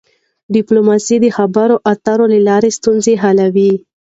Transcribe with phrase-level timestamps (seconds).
[0.55, 3.71] ډيپلوماسي د خبرو اترو له لاري ستونزي حلوي.